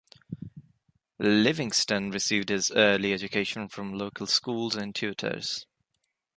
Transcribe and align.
Livingston 1.19 2.09
received 2.09 2.49
his 2.49 2.71
early 2.71 3.13
education 3.13 3.67
from 3.67 3.93
local 3.93 4.25
schools 4.25 4.75
and 4.75 4.95
tutors. 4.95 5.67